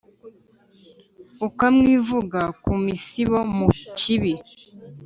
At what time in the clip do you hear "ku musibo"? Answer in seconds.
2.61-3.37